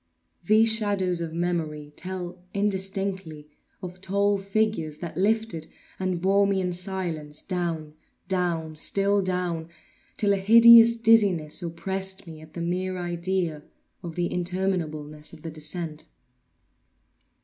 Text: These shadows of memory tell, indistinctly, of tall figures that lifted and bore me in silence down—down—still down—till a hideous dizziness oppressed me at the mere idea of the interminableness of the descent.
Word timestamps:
These 0.43 0.73
shadows 0.73 1.21
of 1.21 1.31
memory 1.31 1.93
tell, 1.95 2.41
indistinctly, 2.55 3.49
of 3.83 4.01
tall 4.01 4.39
figures 4.39 4.97
that 4.97 5.15
lifted 5.15 5.67
and 5.99 6.19
bore 6.19 6.47
me 6.47 6.59
in 6.59 6.73
silence 6.73 7.43
down—down—still 7.43 9.21
down—till 9.21 10.33
a 10.33 10.37
hideous 10.37 10.95
dizziness 10.95 11.61
oppressed 11.61 12.25
me 12.25 12.41
at 12.41 12.55
the 12.55 12.61
mere 12.61 12.97
idea 12.97 13.61
of 14.01 14.15
the 14.15 14.27
interminableness 14.27 15.33
of 15.33 15.43
the 15.43 15.51
descent. 15.51 16.07